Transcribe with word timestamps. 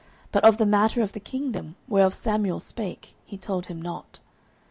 But 0.31 0.43
of 0.43 0.57
the 0.57 0.65
matter 0.65 1.03
of 1.03 1.11
the 1.11 1.19
kingdom, 1.19 1.75
whereof 1.87 2.15
Samuel 2.15 2.59
spake, 2.59 3.13
he 3.23 3.37
told 3.37 3.67
him 3.67 3.79
not. 3.79 4.19